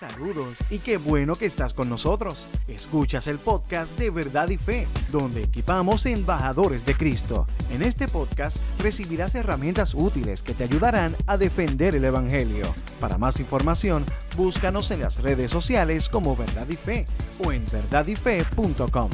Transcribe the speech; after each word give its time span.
Saludos 0.00 0.56
y 0.70 0.78
qué 0.78 0.96
bueno 0.96 1.34
que 1.34 1.44
estás 1.44 1.74
con 1.74 1.90
nosotros. 1.90 2.46
Escuchas 2.66 3.26
el 3.26 3.36
podcast 3.36 3.98
de 3.98 4.08
Verdad 4.08 4.48
y 4.48 4.56
Fe, 4.56 4.86
donde 5.12 5.42
equipamos 5.42 6.06
embajadores 6.06 6.86
de 6.86 6.94
Cristo. 6.94 7.46
En 7.70 7.82
este 7.82 8.08
podcast 8.08 8.56
recibirás 8.82 9.34
herramientas 9.34 9.92
útiles 9.92 10.40
que 10.40 10.54
te 10.54 10.64
ayudarán 10.64 11.14
a 11.26 11.36
defender 11.36 11.96
el 11.96 12.06
Evangelio. 12.06 12.74
Para 12.98 13.18
más 13.18 13.40
información, 13.40 14.06
búscanos 14.38 14.90
en 14.90 15.00
las 15.00 15.20
redes 15.20 15.50
sociales 15.50 16.08
como 16.08 16.34
Verdad 16.34 16.66
y 16.70 16.76
Fe 16.76 17.06
o 17.44 17.52
en 17.52 17.62
verdadyfe.com. 17.70 19.10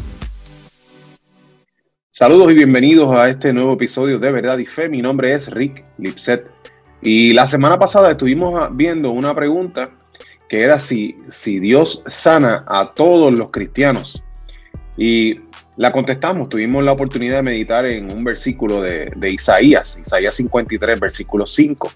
Saludos 2.13 2.53
y 2.53 2.55
bienvenidos 2.55 3.13
a 3.13 3.29
este 3.29 3.53
nuevo 3.53 3.73
episodio 3.73 4.21
de 4.21 4.31
Verdad 4.31 4.59
y 4.59 4.67
Fe. 4.67 4.89
Mi 4.89 5.03
nombre 5.03 5.35
es 5.35 5.51
Rick 5.51 5.83
Lipset. 5.99 6.49
Y 7.03 7.33
la 7.33 7.49
semana 7.49 7.77
pasada 7.77 8.13
estuvimos 8.13 8.69
viendo 8.77 9.11
una 9.11 9.35
pregunta 9.35 9.91
que 10.49 10.61
era 10.61 10.79
si, 10.79 11.17
si 11.29 11.59
Dios 11.59 12.03
sana 12.07 12.65
a 12.69 12.93
todos 12.95 13.37
los 13.37 13.51
cristianos. 13.51 14.23
Y 14.97 15.41
la 15.77 15.93
contestamos, 15.93 16.49
tuvimos 16.49 16.83
la 16.85 16.93
oportunidad 16.93 17.37
de 17.37 17.43
meditar 17.43 17.85
en 17.85 18.11
un 18.11 18.25
versículo 18.25 18.81
de, 18.81 19.11
Isaías, 19.31 19.99
Isaías 19.99 20.35
53, 20.37 20.99
versículo 20.99 21.45
5. 21.45 21.93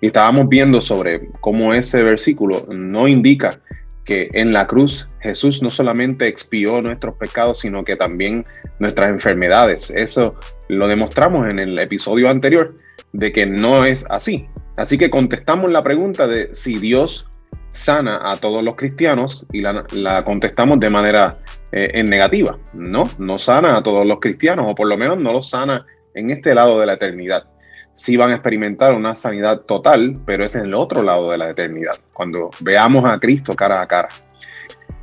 Y 0.00 0.06
estábamos 0.06 0.48
viendo 0.48 0.80
sobre 0.80 1.28
cómo 1.40 1.74
ese 1.74 2.02
versículo 2.02 2.66
no 2.74 3.06
indica 3.06 3.60
que 4.04 4.28
en 4.32 4.54
la 4.54 4.66
cruz 4.66 5.06
Jesús 5.20 5.62
no 5.62 5.68
solamente 5.68 6.26
expió 6.26 6.80
nuestros 6.80 7.16
pecados, 7.16 7.58
sino 7.58 7.84
que 7.84 7.96
también 7.96 8.44
nuestras 8.78 9.08
enfermedades. 9.08 9.90
Eso 9.90 10.36
lo 10.68 10.88
demostramos 10.88 11.46
en 11.46 11.58
el 11.58 11.78
episodio 11.78 12.30
anterior 12.30 12.74
de 13.12 13.32
que 13.32 13.44
no 13.44 13.84
es 13.84 14.06
así. 14.08 14.48
Así 14.78 14.96
que 14.96 15.10
contestamos 15.10 15.70
la 15.70 15.82
pregunta 15.82 16.26
de 16.26 16.54
si 16.54 16.78
Dios 16.78 17.27
sana 17.70 18.30
a 18.30 18.36
todos 18.36 18.62
los 18.62 18.74
cristianos 18.74 19.46
y 19.52 19.60
la, 19.60 20.24
contestamos 20.24 20.80
de 20.80 20.90
manera 20.90 21.38
eh, 21.72 21.88
en 21.94 22.06
negativa. 22.06 22.58
No, 22.74 23.08
no 23.18 23.38
sana 23.38 23.76
a 23.76 23.82
todos 23.82 24.06
los 24.06 24.20
cristianos, 24.20 24.66
o 24.68 24.74
por 24.74 24.88
lo 24.88 24.96
menos 24.96 25.18
no 25.18 25.32
los 25.32 25.50
sana 25.50 25.86
en 26.14 26.30
este 26.30 26.54
lado 26.54 26.80
de 26.80 26.86
la 26.86 26.94
eternidad. 26.94 27.44
Sí 27.92 28.16
van 28.16 28.30
a 28.30 28.34
experimentar 28.34 28.94
una 28.94 29.14
sanidad 29.14 29.62
total, 29.62 30.14
pero 30.24 30.44
es 30.44 30.54
en 30.54 30.66
el 30.66 30.74
otro 30.74 31.02
lado 31.02 31.30
de 31.30 31.38
la 31.38 31.50
eternidad, 31.50 31.96
cuando 32.12 32.50
veamos 32.60 33.04
a 33.04 33.18
Cristo 33.18 33.54
cara 33.54 33.80
a 33.80 33.86
cara. 33.86 34.08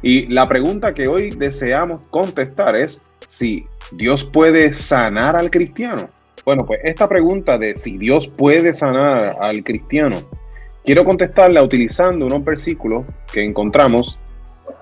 Y 0.02 0.28
la 0.28 0.48
pregunta 0.48 0.94
que 0.94 1.08
hoy 1.08 1.32
deseamos 1.32 2.08
contestar 2.10 2.76
es 2.76 3.08
si 3.28 3.68
Dios 3.92 4.24
puede 4.24 4.74
sanar 4.74 5.36
al 5.36 5.50
cristiano. 5.50 6.10
Bueno, 6.46 6.66
pues 6.66 6.80
esta 6.84 7.10
pregunta 7.10 7.58
de 7.58 7.76
si 7.76 7.98
Dios 7.98 8.28
puede 8.28 8.74
sanar 8.74 9.36
al 9.40 9.64
cristiano 9.64 10.18
Quiero 10.86 11.04
contestarla 11.04 11.64
utilizando 11.64 12.28
unos 12.28 12.46
versículos 12.46 13.06
que 13.34 13.44
encontramos 13.44 14.20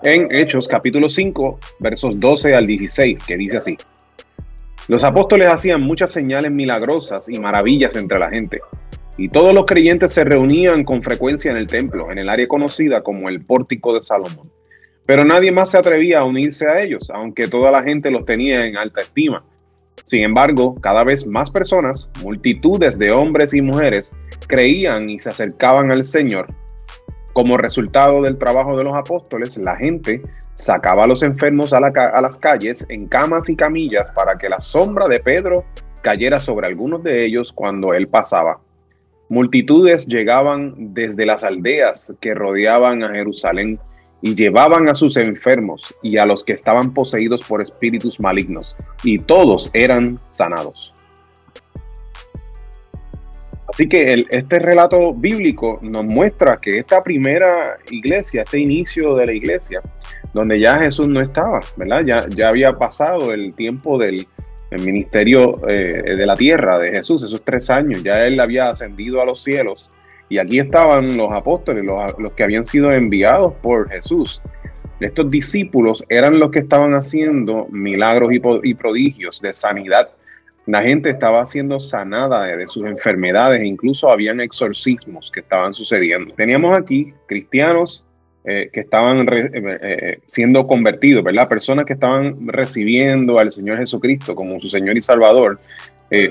en 0.04 0.30
Hechos 0.36 0.68
capítulo 0.68 1.10
5, 1.10 1.60
versos 1.80 2.20
12 2.20 2.56
al 2.56 2.68
16, 2.68 3.24
que 3.24 3.38
dice 3.38 3.56
así. 3.56 3.78
Los 4.90 5.06
apóstoles 5.06 5.48
hacían 5.48 5.82
muchas 5.82 6.12
señales 6.12 6.52
milagrosas 6.52 7.30
y 7.30 7.40
maravillas 7.40 7.96
entre 7.96 8.20
la 8.20 8.30
gente, 8.30 8.60
y 9.18 9.30
todos 9.30 9.54
los 9.54 9.66
creyentes 9.66 10.12
se 10.12 10.26
reunían 10.26 10.84
con 10.84 11.02
frecuencia 11.02 11.52
en 11.52 11.56
el 11.56 11.68
templo, 11.68 12.12
en 12.12 12.18
el 12.18 12.28
área 12.28 12.48
conocida 12.48 13.02
como 13.02 13.30
el 13.30 13.46
pórtico 13.46 13.94
de 13.94 14.02
Salomón. 14.02 14.52
Pero 15.08 15.24
nadie 15.24 15.54
más 15.54 15.72
se 15.72 15.78
atrevía 15.78 16.20
a 16.20 16.26
unirse 16.26 16.68
a 16.68 16.82
ellos, 16.82 17.10
aunque 17.14 17.48
toda 17.48 17.72
la 17.72 17.82
gente 17.82 18.12
los 18.12 18.26
tenía 18.26 18.66
en 18.66 18.76
alta 18.76 19.00
estima. 19.00 19.38
Sin 20.04 20.24
embargo, 20.24 20.76
cada 20.76 21.04
vez 21.04 21.26
más 21.26 21.50
personas, 21.50 22.10
multitudes 22.22 23.00
de 23.00 23.12
hombres 23.12 23.54
y 23.54 23.62
mujeres, 23.62 24.12
creían 24.48 25.10
y 25.10 25.20
se 25.20 25.30
acercaban 25.30 25.92
al 25.92 26.04
Señor. 26.04 26.48
Como 27.34 27.58
resultado 27.58 28.22
del 28.22 28.38
trabajo 28.38 28.78
de 28.78 28.84
los 28.84 28.96
apóstoles, 28.96 29.58
la 29.58 29.76
gente 29.78 30.22
sacaba 30.56 31.06
a 31.06 31.08
los 31.08 31.24
enfermos 31.24 31.74
a, 31.74 31.80
las 31.80 32.38
calles 32.38 32.86
en 32.90 33.08
camas 33.08 33.50
y 33.50 33.56
camillas 33.56 34.12
para 34.12 34.36
que 34.36 34.50
la 34.50 34.62
sombra 34.62 35.08
de 35.08 35.20
Pedro 35.20 35.66
cayera 36.04 36.40
sobre 36.40 36.68
algunos 36.68 37.02
de 37.02 37.26
ellos 37.26 37.52
cuando 37.52 37.94
él 37.94 38.08
pasaba. 38.08 38.60
Multitudes 39.30 40.06
llegaban 40.06 40.94
desde 40.94 41.26
las 41.26 41.44
aldeas 41.44 42.14
que 42.20 42.36
rodeaban 42.36 43.04
a 43.04 43.10
Jerusalén 43.10 43.80
y 44.24 44.36
llevaban 44.36 44.90
a 44.90 44.96
sus 44.96 45.18
enfermos 45.18 45.94
y 46.02 46.18
a 46.18 46.26
los 46.26 46.46
que 46.46 46.54
estaban 46.54 46.94
poseídos 46.94 47.44
por 47.46 47.62
espíritus 47.62 48.22
malignos, 48.22 48.74
y 49.04 49.20
todos 49.20 49.70
eran 49.74 50.18
sanados. 50.18 50.94
Así 53.68 53.90
que 53.90 54.26
este 54.30 54.60
relato 54.60 55.12
bíblico 55.14 55.80
nos 55.82 56.06
muestra 56.06 56.58
que 56.62 56.78
esta 56.80 57.04
primera 57.04 57.78
iglesia, 57.92 58.44
este 58.44 58.60
inicio 58.60 59.16
de 59.16 59.26
la 59.26 59.34
iglesia, 59.34 59.82
donde 60.34 60.58
ya 60.58 60.80
Jesús 60.80 61.10
no 61.10 61.20
estaba, 61.20 61.60
¿verdad? 61.76 62.04
Ya, 62.06 62.22
ya 62.30 62.48
había 62.48 62.78
pasado 62.78 63.34
el 63.34 63.54
tiempo 63.54 63.98
del 63.98 64.26
ministerio 64.72 65.68
eh, 65.68 66.16
de 66.16 66.26
la 66.26 66.38
tierra 66.38 66.80
de 66.80 66.92
Jesús, 66.92 67.24
esos 67.24 67.44
tres 67.44 67.70
años, 67.70 68.02
ya 68.04 68.26
él 68.26 68.40
había 68.40 68.70
ascendido 68.70 69.22
a 69.22 69.26
los 69.26 69.44
cielos 69.44 69.90
y 70.34 70.40
aquí 70.40 70.60
estaban 70.60 71.16
los 71.18 71.32
apóstoles, 71.32 71.84
los, 71.84 72.18
los 72.20 72.34
que 72.34 72.44
habían 72.44 72.66
sido 72.66 72.92
enviados 72.92 73.54
por 73.62 73.90
Jesús. 73.90 74.42
Estos 75.00 75.30
discípulos 75.30 76.04
eran 76.10 76.40
los 76.40 76.52
que 76.52 76.60
estaban 76.60 76.94
haciendo 76.94 77.68
milagros 77.70 78.32
y 78.64 78.74
prodigios 78.74 79.42
de 79.42 79.54
sanidad 79.54 80.10
la 80.66 80.82
gente 80.82 81.10
estaba 81.10 81.46
siendo 81.46 81.80
sanada 81.80 82.46
de, 82.46 82.68
sus 82.68 82.86
enfermedades 82.86 83.62
e 83.62 83.66
incluso 83.66 84.10
habían 84.10 84.40
exorcismos 84.40 85.30
que 85.32 85.42
estaban 85.42 85.74
sucediendo. 85.74 86.34
Teníamos 86.36 86.78
aquí 86.78 87.14
cristianos 87.28 88.04
eh, 88.46 88.70
que 88.74 88.82
estaban 88.82 89.22
eh, 89.22 89.50
eh, 89.54 90.20
siendo 90.28 90.68
convertidos, 90.68 91.24
¿verdad? 91.24 91.48
Personas 91.48 91.86
que 91.86 91.94
estaban 91.94 92.46
recibiendo 92.48 93.40
al 93.40 93.52
Señor 93.52 93.78
Jesucristo 93.78 94.36
como 94.36 94.60
su 94.60 94.68
Señor 94.68 94.98
y 94.98 95.02
Salvador, 95.02 95.60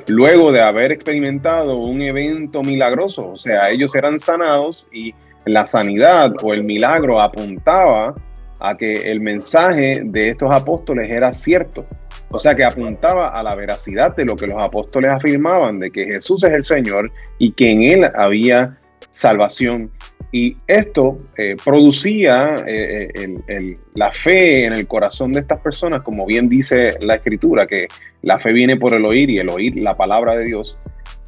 luego 0.07 0.53
de 0.53 0.61
haber 0.61 0.93
experimentado 0.93 1.77
un 1.77 2.03
evento 2.03 2.63
milagroso. 2.63 3.33
O 3.33 3.37
sea, 3.37 3.71
ellos 3.71 3.95
eran 3.97 4.21
sanados 4.21 4.87
y 4.93 5.13
la 5.47 5.67
sanidad 5.67 6.35
o 6.43 6.53
el 6.53 6.63
milagro 6.63 7.21
apuntaba 7.21 8.15
a 8.61 8.77
que 8.77 9.11
el 9.11 9.21
mensaje 9.21 10.03
de 10.05 10.29
estos 10.29 10.55
apóstoles 10.55 11.11
era 11.11 11.35
cierto. 11.35 11.85
O 12.31 12.39
sea 12.39 12.55
que 12.55 12.65
apuntaba 12.65 13.29
a 13.29 13.43
la 13.43 13.55
veracidad 13.55 14.15
de 14.15 14.25
lo 14.25 14.37
que 14.37 14.47
los 14.47 14.63
apóstoles 14.63 15.11
afirmaban, 15.11 15.81
de 15.81 15.91
que 15.91 16.07
Jesús 16.07 16.45
es 16.45 16.51
el 16.51 16.65
Señor 16.65 17.11
y 17.39 17.53
que 17.53 17.73
en 17.73 17.83
Él 17.83 18.11
había 18.15 18.79
salvación. 19.13 19.91
Y 20.35 20.57
esto 20.67 21.19
eh, 21.37 21.57
producía 21.63 22.57
eh, 22.67 23.09
eh, 23.49 23.75
la 23.95 24.11
fe 24.13 24.65
en 24.65 24.73
el 24.73 24.87
corazón 24.87 25.33
de 25.33 25.41
estas 25.41 25.59
personas, 25.59 26.03
como 26.03 26.25
bien 26.25 26.49
dice 26.49 26.91
la 27.03 27.17
Escritura, 27.17 27.67
que 27.67 27.87
la 28.23 28.39
fe 28.39 28.53
viene 28.53 28.77
por 28.77 28.95
el 28.95 29.05
oír 29.05 29.31
y 29.31 29.39
el 29.39 29.51
oír 29.51 29.77
la 29.77 29.95
palabra 29.95 30.35
de 30.35 30.47
Dios. 30.47 30.79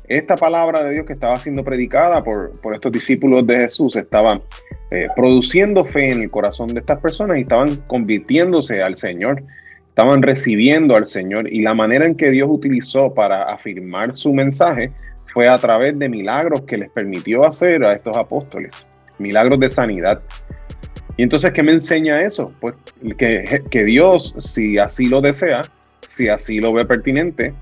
Esta 0.08 0.36
palabra 0.36 0.82
de 0.82 0.92
Dios 0.92 1.06
que 1.06 1.12
estaba 1.12 1.36
siendo 1.36 1.62
predicada 1.62 2.24
por, 2.24 2.52
por 2.62 2.74
estos 2.74 2.92
discípulos 2.92 3.46
de 3.46 3.56
Jesús 3.56 3.96
estaba 3.96 4.40
produciendo 5.16 5.84
fe 5.84 6.12
en 6.12 6.22
el 6.22 6.30
corazón 6.30 6.68
de 6.68 6.78
estas 6.78 7.00
personas 7.00 7.38
y 7.38 7.40
estaban 7.40 7.76
convirtiéndose 7.88 8.80
al 8.80 8.94
Señor 8.94 9.42
estaban 9.94 10.22
recibiendo 10.22 10.96
al 10.96 11.06
Señor 11.06 11.52
y 11.52 11.62
la 11.62 11.72
manera 11.72 12.04
en 12.04 12.16
que 12.16 12.30
Dios 12.32 12.48
utilizó 12.50 13.14
para 13.14 13.44
afirmar 13.44 14.12
su 14.12 14.34
mensaje 14.34 14.90
fue 15.34 15.48
a 15.48 15.58
través 15.58 15.98
de 15.98 16.08
milagros 16.08 16.62
que 16.62 16.78
les 16.78 16.90
permitió 16.90 17.44
hacer 17.44 17.84
a 17.84 17.92
estos 17.92 18.16
apóstoles, 18.16 18.70
milagros 19.18 19.60
de 19.60 19.68
sanidad. 19.68 20.22
Y 21.18 21.24
entonces, 21.24 21.52
¿qué 21.52 21.62
me 21.62 21.72
enseña 21.72 22.22
eso? 22.22 22.46
Pues 22.60 22.74
que, 23.18 23.62
que 23.70 23.84
Dios, 23.84 24.34
si 24.38 24.78
así 24.78 25.08
lo 25.08 25.20
desea, 25.20 25.60
si 26.08 26.28
así 26.28 26.60
lo 26.60 26.72
ve 26.72 26.86
pertinente, 26.86 27.52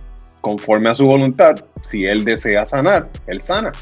conforme 0.40 0.90
a 0.90 0.94
su 0.94 1.06
voluntad, 1.06 1.56
si 1.82 2.04
Él 2.04 2.24
desea 2.24 2.64
sanar, 2.64 3.08
Él 3.26 3.40
sana. 3.40 3.72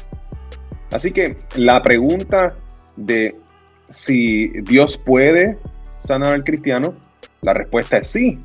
Así 0.91 1.11
que 1.11 1.37
la 1.55 1.83
pregunta 1.83 2.55
de 2.95 3.35
si 3.89 4.47
Dios 4.61 4.97
puede 4.97 5.57
sanar 6.03 6.33
al 6.33 6.43
cristiano 6.43 6.95
la 7.41 7.53
respuesta 7.53 7.97
es 7.97 8.07
sí. 8.07 8.37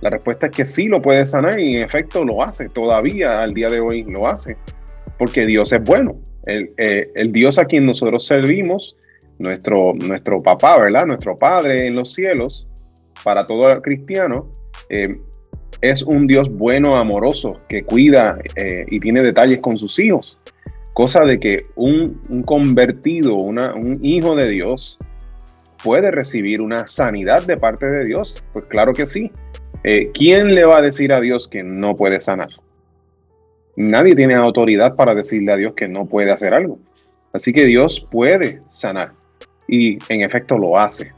La 0.00 0.10
respuesta 0.10 0.46
es 0.46 0.52
que 0.52 0.66
sí 0.66 0.86
lo 0.86 1.02
puede 1.02 1.24
sanar 1.26 1.58
y 1.58 1.76
en 1.76 1.82
efecto 1.82 2.24
lo 2.24 2.42
hace. 2.42 2.68
Todavía 2.68 3.42
al 3.42 3.54
día 3.54 3.68
de 3.68 3.80
hoy 3.80 4.04
lo 4.04 4.28
hace. 4.28 4.56
Porque 5.18 5.46
Dios 5.46 5.72
es 5.72 5.82
bueno. 5.82 6.16
El, 6.46 6.70
eh, 6.76 7.04
Dios 7.28 7.58
a 7.58 7.64
quien 7.64 7.86
nosotros 7.86 8.26
servimos, 8.26 8.96
nuestro, 9.38 9.92
nuestro 9.94 10.38
papá, 10.40 10.78
¿verdad? 10.78 11.06
Nuestro 11.06 11.36
Padre 11.36 11.86
en 11.86 11.94
los 11.94 12.12
cielos, 12.12 12.66
para 13.22 13.46
todo 13.46 13.72
cristiano, 13.82 14.50
eh, 14.88 15.12
es 15.80 16.02
un 16.02 16.26
Dios 16.26 16.48
bueno, 16.56 16.96
amoroso, 16.96 17.60
que 17.68 17.82
cuida 17.82 18.38
eh, 18.56 18.86
y 18.88 19.00
tiene 19.00 19.22
detalles 19.22 19.58
con 19.60 19.78
sus 19.78 19.98
hijos. 19.98 20.38
Cosa 20.92 21.24
de 21.24 21.40
que 21.40 21.64
un, 21.74 22.20
convertido, 22.44 23.36
un 23.36 23.98
hijo 24.02 24.36
de 24.36 24.48
Dios, 24.48 24.98
puede 25.82 26.10
recibir 26.10 26.62
una 26.62 26.86
sanidad 26.86 27.42
de 27.42 27.56
parte 27.56 27.86
de 27.86 28.04
Dios? 28.04 28.34
Pues 28.52 28.66
claro 28.66 28.92
que 28.92 29.06
sí. 29.06 29.30
¿Quién 30.14 30.54
le 30.54 30.64
va 30.64 30.78
a 30.78 30.82
decir 30.82 31.12
a 31.12 31.20
Dios 31.20 31.46
que 31.48 31.62
no 31.62 31.96
puede 31.96 32.20
sanar? 32.20 32.48
Nadie 33.76 34.14
tiene 34.14 34.34
autoridad 34.34 34.94
para 34.94 35.14
decirle 35.14 35.52
a 35.52 35.56
Dios 35.56 35.74
que 35.74 35.88
no 35.88 36.06
puede 36.06 36.30
hacer 36.30 36.54
algo. 36.54 36.78
Así 37.32 37.52
que 37.52 37.66
Dios 37.66 38.00
puede 38.10 38.60
sanar. 38.72 39.12
Y 39.66 39.98
en 40.08 40.22
efecto 40.22 40.56
lo 40.56 40.78
hace. 40.78 41.12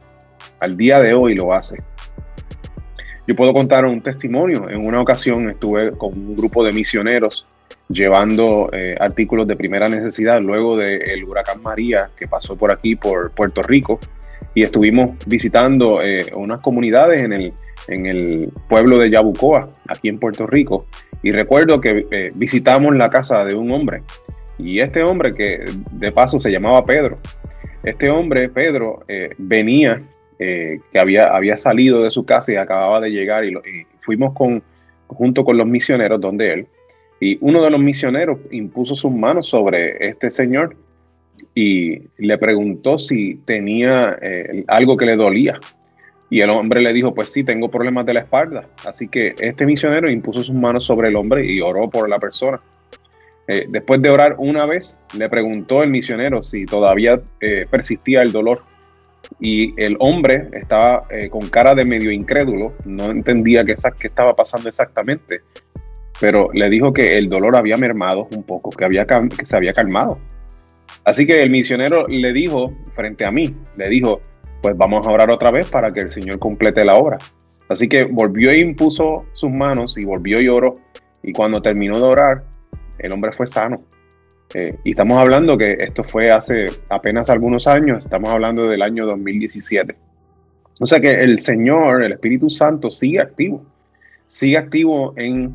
Al 0.60 0.76
día 0.76 1.00
de 1.00 1.12
hoy 1.12 1.34
lo 1.34 1.52
hace. 1.52 1.76
Yo 3.26 3.34
puedo 3.34 3.52
contar 3.52 3.84
un 3.84 4.00
testimonio. 4.00 4.70
En 4.70 4.86
una 4.86 5.00
ocasión 5.00 5.50
estuve 5.50 5.90
con 5.90 6.14
un 6.14 6.32
grupo 6.32 6.64
de 6.64 6.72
misioneros 6.72 7.46
llevando 7.88 8.68
eh, 8.72 8.96
artículos 8.98 9.46
de 9.46 9.56
primera 9.56 9.88
necesidad 9.88 10.40
luego 10.40 10.76
del 10.76 11.24
huracán 11.24 11.62
María 11.62 12.10
que 12.16 12.26
pasó 12.26 12.56
por 12.56 12.70
aquí, 12.70 12.96
por 12.96 13.30
Puerto 13.32 13.62
Rico, 13.62 14.00
y 14.54 14.62
estuvimos 14.62 15.16
visitando 15.26 16.02
eh, 16.02 16.26
unas 16.34 16.62
comunidades 16.62 17.22
en 17.22 17.32
el, 17.32 17.52
en 17.88 18.06
el 18.06 18.52
pueblo 18.68 18.98
de 18.98 19.10
Yabucoa, 19.10 19.68
aquí 19.88 20.08
en 20.08 20.18
Puerto 20.18 20.46
Rico, 20.46 20.86
y 21.26 21.32
recuerdo 21.32 21.80
que 21.80 22.06
eh, 22.10 22.30
visitamos 22.36 22.94
la 22.96 23.08
casa 23.08 23.44
de 23.44 23.54
un 23.54 23.72
hombre, 23.72 24.02
y 24.58 24.80
este 24.80 25.02
hombre 25.02 25.34
que 25.34 25.64
de 25.92 26.12
paso 26.12 26.38
se 26.38 26.50
llamaba 26.50 26.84
Pedro, 26.84 27.18
este 27.84 28.10
hombre, 28.10 28.48
Pedro, 28.48 29.04
venía, 29.38 30.02
que 30.38 30.80
había, 30.98 31.28
había 31.28 31.56
salido 31.56 32.02
de 32.02 32.10
su 32.10 32.24
casa 32.26 32.52
y 32.52 32.56
acababa 32.56 33.00
de 33.00 33.10
llegar, 33.10 33.44
y, 33.44 33.54
fuimos 34.00 34.34
con, 34.34 34.62
junto 35.06 35.44
con 35.44 35.56
los 35.56 35.66
misioneros 35.66 36.20
donde 36.20 36.52
él, 36.52 36.66
y 37.20 37.38
uno 37.40 37.62
de 37.62 37.70
los 37.70 37.80
misioneros 37.80 38.38
impuso 38.50 38.94
sus 38.94 39.12
manos 39.12 39.48
sobre 39.48 40.08
este 40.08 40.30
señor 40.30 40.76
y 41.54 42.02
le 42.18 42.38
preguntó 42.38 42.98
si 42.98 43.36
tenía 43.46 44.18
eh, 44.20 44.64
algo 44.68 44.96
que 44.96 45.06
le 45.06 45.16
dolía. 45.16 45.58
Y 46.28 46.40
el 46.40 46.50
hombre 46.50 46.82
le 46.82 46.92
dijo, 46.92 47.14
pues 47.14 47.30
sí, 47.30 47.44
tengo 47.44 47.70
problemas 47.70 48.04
de 48.06 48.14
la 48.14 48.20
espalda. 48.20 48.66
Así 48.84 49.08
que 49.08 49.34
este 49.38 49.64
misionero 49.64 50.10
impuso 50.10 50.42
sus 50.42 50.58
manos 50.58 50.84
sobre 50.84 51.08
el 51.08 51.16
hombre 51.16 51.46
y 51.46 51.60
oró 51.60 51.88
por 51.88 52.08
la 52.08 52.18
persona. 52.18 52.60
Eh, 53.48 53.66
después 53.68 54.02
de 54.02 54.10
orar 54.10 54.34
una 54.38 54.66
vez, 54.66 54.98
le 55.16 55.28
preguntó 55.28 55.82
el 55.82 55.90
misionero 55.90 56.42
si 56.42 56.66
todavía 56.66 57.20
eh, 57.40 57.64
persistía 57.70 58.22
el 58.22 58.32
dolor. 58.32 58.62
Y 59.40 59.80
el 59.80 59.96
hombre 59.98 60.40
estaba 60.52 61.00
con 61.30 61.48
cara 61.48 61.74
de 61.74 61.84
medio 61.84 62.12
incrédulo, 62.12 62.72
no 62.84 63.06
entendía 63.06 63.64
qué, 63.64 63.74
qué 63.98 64.06
estaba 64.06 64.34
pasando 64.34 64.68
exactamente 64.68 65.42
pero 66.20 66.50
le 66.52 66.68
dijo 66.70 66.92
que 66.92 67.16
el 67.16 67.28
dolor 67.28 67.56
había 67.56 67.76
mermado 67.76 68.28
un 68.34 68.42
poco, 68.42 68.70
que, 68.70 68.84
había, 68.84 69.06
que 69.06 69.46
se 69.46 69.56
había 69.56 69.72
calmado. 69.72 70.18
Así 71.04 71.26
que 71.26 71.42
el 71.42 71.50
misionero 71.50 72.06
le 72.08 72.32
dijo, 72.32 72.72
frente 72.94 73.24
a 73.24 73.30
mí, 73.30 73.54
le 73.76 73.88
dijo, 73.88 74.20
pues 74.66 74.76
vamos 74.76 75.06
a 75.06 75.12
orar 75.12 75.30
otra 75.30 75.52
vez 75.52 75.70
para 75.70 75.92
que 75.92 76.00
el 76.00 76.10
Señor 76.10 76.40
complete 76.40 76.84
la 76.84 76.96
obra. 76.96 77.18
Así 77.68 77.88
que 77.88 78.02
volvió 78.02 78.50
e 78.50 78.58
impuso 78.58 79.26
sus 79.32 79.48
manos 79.48 79.96
y 79.96 80.04
volvió 80.04 80.40
y 80.40 80.48
oró. 80.48 80.74
Y 81.22 81.32
cuando 81.32 81.62
terminó 81.62 82.00
de 82.00 82.04
orar, 82.04 82.42
el 82.98 83.12
hombre 83.12 83.30
fue 83.30 83.46
sano. 83.46 83.84
Eh, 84.52 84.76
y 84.82 84.90
estamos 84.90 85.18
hablando 85.18 85.56
que 85.56 85.76
esto 85.78 86.02
fue 86.02 86.32
hace 86.32 86.66
apenas 86.90 87.30
algunos 87.30 87.68
años, 87.68 88.04
estamos 88.04 88.28
hablando 88.30 88.68
del 88.68 88.82
año 88.82 89.06
2017. 89.06 89.94
O 90.80 90.86
sea 90.86 90.98
que 90.98 91.12
el 91.12 91.38
Señor, 91.38 92.02
el 92.02 92.14
Espíritu 92.14 92.50
Santo, 92.50 92.90
sigue 92.90 93.20
activo. 93.20 93.62
Sigue 94.28 94.58
activo 94.58 95.14
en 95.16 95.54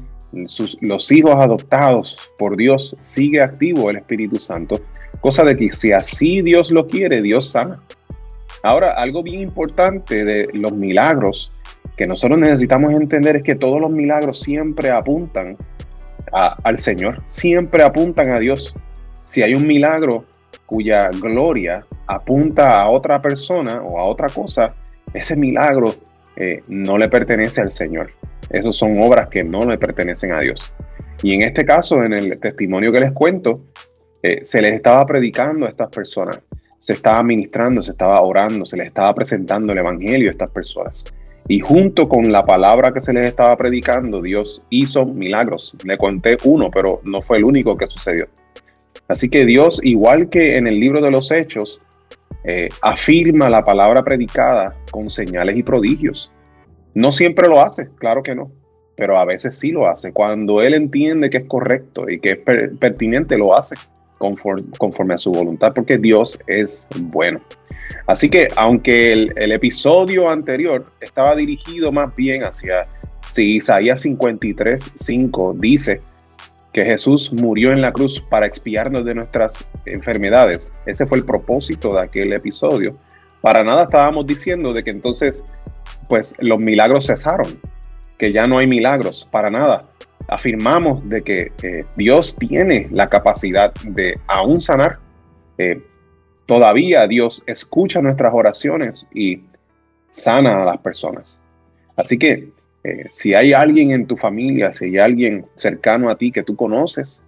los 0.79 1.11
hijos 1.11 1.35
adoptados 1.35 2.15
por 2.37 2.55
Dios, 2.55 2.95
sigue 3.01 3.41
activo 3.41 3.89
el 3.89 3.97
Espíritu 3.97 4.37
Santo, 4.37 4.79
cosa 5.19 5.43
de 5.43 5.57
que 5.57 5.73
si 5.73 5.91
así 5.91 6.41
Dios 6.41 6.71
lo 6.71 6.87
quiere, 6.87 7.21
Dios 7.21 7.49
sana. 7.49 7.81
Ahora, 8.63 8.91
algo 8.91 9.23
bien 9.23 9.41
importante 9.41 10.23
de 10.23 10.45
los 10.53 10.71
milagros 10.71 11.51
que 11.97 12.05
nosotros 12.05 12.39
necesitamos 12.39 12.93
entender 12.93 13.37
es 13.37 13.43
que 13.43 13.55
todos 13.55 13.79
los 13.79 13.91
milagros 13.91 14.39
siempre 14.39 14.89
apuntan 14.89 15.57
al 16.31 16.79
Señor, 16.79 17.21
siempre 17.27 17.83
apuntan 17.83 18.31
a 18.31 18.39
Dios. 18.39 18.73
Si 19.25 19.41
hay 19.41 19.53
un 19.53 19.67
milagro 19.67 20.25
cuya 20.65 21.09
gloria 21.09 21.85
apunta 22.07 22.81
a 22.81 22.89
otra 22.89 23.21
persona 23.21 23.81
o 23.81 23.99
a 23.99 24.05
otra 24.05 24.29
cosa, 24.29 24.73
ese 25.13 25.35
milagro 25.35 25.93
eh, 26.35 26.61
no 26.69 26.97
le 26.97 27.09
pertenece 27.09 27.61
al 27.61 27.71
Señor. 27.71 28.11
Esas 28.49 28.75
son 28.75 29.01
obras 29.01 29.29
que 29.29 29.43
no 29.43 29.61
le 29.61 29.77
pertenecen 29.77 30.31
a 30.31 30.39
Dios. 30.39 30.73
Y 31.23 31.35
en 31.35 31.41
este 31.41 31.65
caso, 31.65 32.03
en 32.03 32.13
el 32.13 32.39
testimonio 32.39 32.91
que 32.91 32.99
les 32.99 33.11
cuento, 33.11 33.53
eh, 34.23 34.43
se 34.43 34.61
les 34.61 34.73
estaba 34.73 35.05
predicando 35.05 35.65
a 35.65 35.69
estas 35.69 35.89
personas, 35.89 36.41
se 36.81 36.93
estaba 36.93 37.21
ministrando, 37.21 37.83
se 37.83 37.91
estaba 37.91 38.19
orando, 38.21 38.65
se 38.65 38.75
les 38.75 38.87
estaba 38.87 39.13
presentando 39.13 39.71
el 39.71 39.77
Evangelio 39.77 40.29
a 40.29 40.31
estas 40.31 40.49
personas. 40.49 41.05
Y 41.47 41.59
junto 41.59 42.09
con 42.09 42.31
la 42.31 42.41
palabra 42.43 42.91
que 42.91 43.01
se 43.01 43.13
les 43.13 43.27
estaba 43.27 43.55
predicando, 43.55 44.19
Dios 44.19 44.65
hizo 44.71 45.05
milagros. 45.05 45.75
Le 45.85 45.95
conté 45.97 46.37
uno, 46.43 46.71
pero 46.71 46.97
no 47.03 47.21
fue 47.21 47.37
el 47.37 47.43
único 47.43 47.77
que 47.77 47.87
sucedió. 47.87 48.27
Así 49.07 49.29
que 49.29 49.45
Dios, 49.45 49.79
igual 49.83 50.29
que 50.29 50.57
en 50.57 50.65
el 50.65 50.79
libro 50.79 51.01
de 51.01 51.11
los 51.11 51.29
Hechos, 51.29 51.81
eh, 52.45 52.69
afirma 52.81 53.47
la 53.47 53.63
palabra 53.63 54.01
predicada 54.01 54.75
con 54.89 55.11
señales 55.11 55.57
y 55.57 55.63
prodigios. 55.63 56.31
No 56.95 57.11
siempre 57.11 57.47
lo 57.47 57.61
hace, 57.61 57.89
claro 57.99 58.23
que 58.23 58.33
no, 58.33 58.51
pero 58.95 59.19
a 59.19 59.25
veces 59.25 59.55
sí 59.55 59.71
lo 59.71 59.87
hace. 59.87 60.13
Cuando 60.13 60.63
él 60.63 60.73
entiende 60.73 61.29
que 61.29 61.37
es 61.37 61.45
correcto 61.45 62.09
y 62.09 62.19
que 62.19 62.31
es 62.31 62.39
pertinente, 62.79 63.37
lo 63.37 63.55
hace 63.55 63.75
conforme, 64.21 65.13
a 65.13 65.17
su 65.17 65.31
voluntad, 65.31 65.71
porque 65.73 65.97
Dios 65.97 66.39
es 66.47 66.85
bueno. 66.95 67.41
Así 68.07 68.29
que 68.29 68.47
aunque 68.55 69.11
el, 69.11 69.51
episodio 69.51 70.29
anterior 70.29 70.85
estaba 71.01 71.35
dirigido 71.35 71.91
más 71.91 72.15
bien 72.15 72.43
hacia, 72.43 72.83
si 73.29 73.57
Isaías 73.57 74.01
53, 74.01 74.91
5 74.99 75.55
dice 75.59 75.97
que 76.73 76.85
Jesús 76.85 77.33
murió 77.33 77.73
en 77.73 77.81
la 77.81 77.91
cruz 77.91 78.23
para 78.29 78.45
expiarnos 78.45 79.03
de 79.03 79.15
nuestras 79.15 79.65
enfermedades, 79.85 80.71
ese 80.85 81.05
fue 81.05 81.17
el 81.17 81.25
propósito 81.25 81.93
de 81.93 82.01
aquel 82.01 82.31
episodio. 82.31 82.97
Para 83.41 83.63
nada 83.63 83.83
estábamos 83.83 84.25
diciendo 84.25 84.71
de 84.71 84.83
que 84.83 84.91
entonces 84.91 85.43
pues 86.07 86.33
los 86.39 86.59
milagros 86.59 87.07
cesaron, 87.07 87.59
que 88.17 88.31
ya 88.31 88.45
no 88.45 88.59
hay 88.59 88.67
milagros 88.67 89.27
para 89.31 89.49
nada. 89.49 89.90
Afirmamos 90.27 91.07
de 91.07 91.21
que 91.21 91.51
eh, 91.63 91.85
Dios 91.95 92.35
tiene 92.35 92.87
la 92.91 93.09
capacidad 93.09 93.73
de 93.83 94.13
aún 94.27 94.61
sanar. 94.61 94.99
Eh, 95.57 95.81
todavía 96.45 97.07
Dios 97.07 97.43
escucha 97.47 98.01
nuestras 98.01 98.33
oraciones 98.33 99.07
y 99.13 99.41
sana 100.11 100.61
a 100.61 100.65
las 100.65 100.77
personas. 100.79 101.37
Así 101.95 102.17
que 102.17 102.49
eh, 102.83 103.05
si 103.11 103.33
hay 103.33 103.53
alguien 103.53 103.91
en 103.91 104.07
tu 104.07 104.17
familia, 104.17 104.71
si 104.71 104.85
hay 104.85 104.97
alguien 104.97 105.45
cercano 105.55 106.09
a 106.09 106.17
ti 106.17 106.31
que 106.31 106.43
tú 106.43 106.55
conoces, 106.55 107.19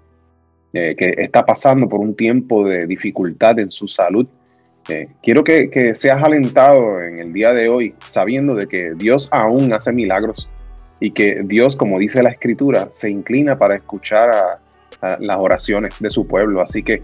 que 0.73 1.13
está 1.19 1.45
pasando 1.45 1.87
por 1.87 1.99
un 1.99 2.15
tiempo 2.15 2.67
de 2.67 2.87
dificultad 2.87 3.59
en 3.59 3.69
su 3.69 3.87
salud, 3.87 4.27
quiero 5.21 5.43
que, 5.43 5.93
seas 5.93 6.23
alentado 6.23 6.99
en 6.99 7.19
el 7.19 7.31
día 7.31 7.53
de 7.53 7.69
hoy 7.69 7.93
sabiendo 8.09 8.55
de 8.55 8.65
que 8.65 8.93
Dios 8.95 9.29
aún 9.31 9.71
hace 9.71 9.91
milagros 9.91 10.49
y 11.03 11.11
que 11.11 11.41
Dios, 11.43 11.75
como 11.75 11.99
dice 11.99 12.23
la 12.23 12.29
escritura, 12.29 12.87
se 12.93 13.09
inclina 13.09 13.55
para 13.55 13.75
escuchar 13.75 14.29
a, 14.29 15.17
las 15.19 15.35
oraciones 15.35 15.95
de 15.99 16.09
su 16.09 16.25
pueblo. 16.25 16.61
Así 16.61 16.81
que 16.81 17.03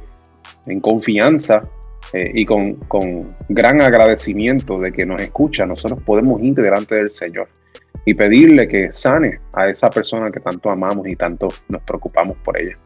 en 0.68 0.80
confianza 0.80 1.60
eh, 2.14 2.32
y 2.34 2.46
con, 2.46 2.76
con, 2.76 3.20
gran 3.50 3.82
agradecimiento 3.82 4.78
de 4.78 4.94
que 4.94 5.06
nos 5.06 5.22
escucha, 5.22 5.66
nosotros 5.66 6.02
podemos 6.04 6.42
ir 6.42 6.54
delante 6.56 6.96
del 6.96 7.10
Señor 7.10 7.50
y 8.06 8.14
pedirle 8.14 8.70
que 8.70 8.94
sane 8.94 9.42
a 9.54 9.68
esa 9.68 9.90
persona 9.90 10.30
que 10.30 10.40
tanto 10.40 10.72
amamos 10.72 11.06
y 11.06 11.18
tanto 11.18 11.50
nos 11.68 11.82
preocupamos 11.84 12.38
por 12.38 12.58
ella 12.58 12.78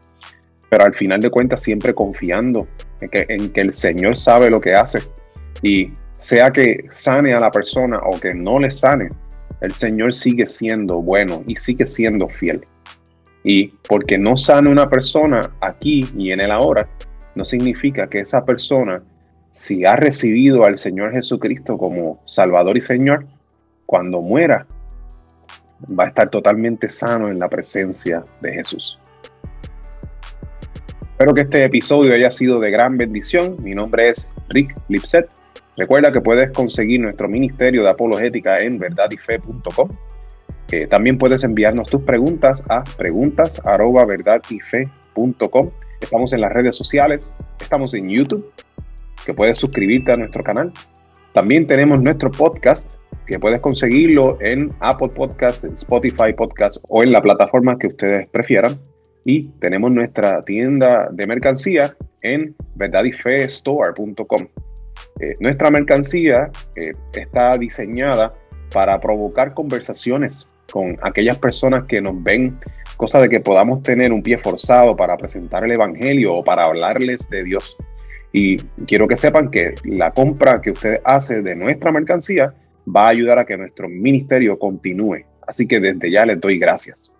pero 0.68 0.86
al 0.86 0.94
final 0.94 1.20
de 1.20 1.30
cuentas 1.30 1.62
siempre 1.62 1.94
confiando 1.94 2.66
en 3.00 3.08
que, 3.08 3.24
en 3.28 3.52
que 3.52 3.60
el 3.60 3.72
Señor 3.72 4.16
sabe 4.16 4.50
lo 4.50 4.60
que 4.60 4.74
hace 4.74 4.98
y 5.62 5.92
sea 6.14 6.50
que 6.50 6.86
sane 6.90 7.32
a 7.32 7.38
la 7.38 7.52
persona 7.52 8.00
o 8.04 8.18
que 8.18 8.34
no 8.34 8.58
le 8.58 8.72
sane, 8.72 9.08
el 9.60 9.72
Señor 9.72 10.14
sigue 10.14 10.46
siendo 10.46 11.00
bueno 11.00 11.42
y 11.46 11.56
sigue 11.56 11.86
siendo 11.86 12.26
fiel. 12.26 12.60
Y 13.42 13.68
porque 13.88 14.18
no 14.18 14.36
sane 14.36 14.70
una 14.70 14.88
persona 14.88 15.40
aquí 15.60 16.08
y 16.16 16.32
en 16.32 16.40
el 16.40 16.50
ahora, 16.50 16.88
no 17.34 17.44
significa 17.44 18.08
que 18.08 18.20
esa 18.20 18.44
persona, 18.44 19.02
si 19.52 19.84
ha 19.84 19.96
recibido 19.96 20.64
al 20.64 20.78
Señor 20.78 21.12
Jesucristo 21.12 21.76
como 21.76 22.20
Salvador 22.24 22.76
y 22.76 22.80
Señor, 22.80 23.26
cuando 23.86 24.20
muera, 24.20 24.66
va 25.98 26.04
a 26.04 26.06
estar 26.06 26.30
totalmente 26.30 26.88
sano 26.88 27.28
en 27.28 27.38
la 27.38 27.48
presencia 27.48 28.22
de 28.40 28.52
Jesús. 28.52 28.98
Espero 31.02 31.34
que 31.34 31.42
este 31.42 31.64
episodio 31.64 32.12
haya 32.12 32.30
sido 32.30 32.58
de 32.58 32.70
gran 32.70 32.96
bendición. 32.96 33.56
Mi 33.62 33.74
nombre 33.74 34.10
es 34.10 34.26
Rick 34.48 34.74
Lipset. 34.88 35.28
Recuerda 35.76 36.12
que 36.12 36.20
puedes 36.20 36.52
conseguir 36.52 37.00
nuestro 37.00 37.28
ministerio 37.28 37.82
de 37.82 37.90
apologética 37.90 38.60
en 38.60 38.78
verdadyfe.com. 38.78 39.88
también 40.88 41.18
puedes 41.18 41.42
enviarnos 41.44 41.90
tus 41.90 42.02
preguntas 42.02 42.64
a 42.68 42.84
preguntas@verdadyfe.com. 42.96 45.70
Estamos 46.00 46.32
en 46.32 46.40
las 46.40 46.52
redes 46.52 46.76
sociales, 46.76 47.28
estamos 47.60 47.92
en 47.94 48.08
YouTube, 48.08 48.52
que 49.24 49.34
puedes 49.34 49.58
suscribirte 49.58 50.12
a 50.12 50.16
nuestro 50.16 50.44
canal. 50.44 50.72
También 51.32 51.66
tenemos 51.66 52.00
nuestro 52.02 52.30
podcast, 52.30 52.94
que 53.26 53.38
puedes 53.38 53.60
conseguirlo 53.60 54.38
en 54.40 54.70
Apple 54.80 55.08
Podcasts, 55.16 55.64
Spotify 55.64 56.34
Podcasts 56.36 56.78
o 56.88 57.02
en 57.02 57.10
la 57.10 57.22
plataforma 57.22 57.78
que 57.78 57.86
ustedes 57.88 58.28
prefieran 58.30 58.78
y 59.24 59.48
tenemos 59.58 59.90
nuestra 59.90 60.40
tienda 60.42 61.08
de 61.10 61.26
mercancía 61.26 61.96
en 62.22 62.54
verdadyfestore.com. 62.76 64.63
Eh, 65.20 65.34
nuestra 65.40 65.70
mercancía 65.70 66.50
eh, 66.76 66.92
está 67.12 67.56
diseñada 67.56 68.30
para 68.72 69.00
provocar 69.00 69.54
conversaciones 69.54 70.46
con 70.72 70.98
aquellas 71.02 71.38
personas 71.38 71.84
que 71.84 72.00
nos 72.00 72.20
ven, 72.22 72.58
cosa 72.96 73.20
de 73.20 73.28
que 73.28 73.40
podamos 73.40 73.82
tener 73.82 74.12
un 74.12 74.22
pie 74.22 74.38
forzado 74.38 74.96
para 74.96 75.16
presentar 75.16 75.64
el 75.64 75.72
Evangelio 75.72 76.34
o 76.34 76.42
para 76.42 76.64
hablarles 76.64 77.28
de 77.30 77.44
Dios. 77.44 77.76
Y 78.32 78.56
quiero 78.86 79.06
que 79.06 79.16
sepan 79.16 79.50
que 79.50 79.74
la 79.84 80.10
compra 80.10 80.60
que 80.60 80.72
usted 80.72 81.00
hace 81.04 81.42
de 81.42 81.54
nuestra 81.54 81.92
mercancía 81.92 82.52
va 82.84 83.06
a 83.06 83.10
ayudar 83.10 83.38
a 83.38 83.46
que 83.46 83.56
nuestro 83.56 83.88
ministerio 83.88 84.58
continúe. 84.58 85.24
Así 85.46 85.68
que 85.68 85.78
desde 85.78 86.10
ya 86.10 86.26
les 86.26 86.40
doy 86.40 86.58
gracias. 86.58 87.12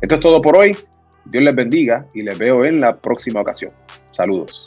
Esto 0.00 0.16
es 0.16 0.20
todo 0.20 0.42
por 0.42 0.56
hoy. 0.56 0.76
Dios 1.24 1.44
les 1.44 1.54
bendiga 1.54 2.06
y 2.14 2.22
les 2.22 2.36
veo 2.36 2.64
en 2.64 2.80
la 2.80 2.96
próxima 2.96 3.40
ocasión. 3.40 3.70
Saludos. 4.10 4.66